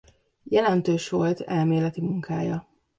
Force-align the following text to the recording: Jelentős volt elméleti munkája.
Jelentős 0.43 1.09
volt 1.09 1.39
elméleti 1.41 2.01
munkája. 2.01 2.67